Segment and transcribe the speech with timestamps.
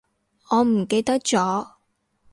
[0.49, 1.63] 我唔記得咗